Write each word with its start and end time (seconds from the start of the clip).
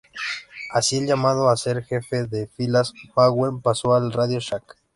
Así, 0.71 0.97
el 0.97 1.05
llamado 1.05 1.47
a 1.49 1.55
ser 1.55 1.83
jefe 1.83 2.25
de 2.25 2.47
filas 2.47 2.91
McEwen 3.15 3.61
pasó 3.61 3.93
al 3.93 4.11
RadioShack. 4.11 4.75